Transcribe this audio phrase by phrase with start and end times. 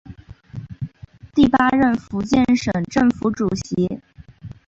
[1.31, 3.99] 第八任福建省政府主席。